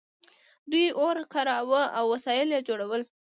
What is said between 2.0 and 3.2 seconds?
وسایل یې جوړول.